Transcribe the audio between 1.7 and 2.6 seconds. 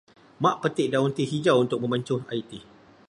membancuh air